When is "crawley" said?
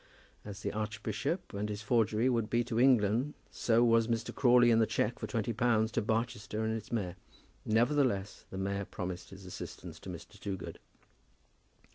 4.33-4.71